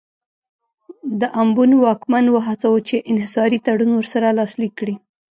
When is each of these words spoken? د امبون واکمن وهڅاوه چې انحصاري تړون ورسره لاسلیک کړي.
د 1.21 1.23
امبون 1.41 1.71
واکمن 1.83 2.25
وهڅاوه 2.31 2.79
چې 2.87 3.05
انحصاري 3.11 3.59
تړون 3.65 3.91
ورسره 3.95 4.35
لاسلیک 4.39 4.73
کړي. 4.79 4.95